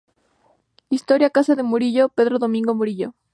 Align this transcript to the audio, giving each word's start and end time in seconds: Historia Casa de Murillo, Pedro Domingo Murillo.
Historia 0.89 1.29
Casa 1.29 1.53
de 1.53 1.61
Murillo, 1.61 2.09
Pedro 2.09 2.39
Domingo 2.39 2.73
Murillo. 2.73 3.13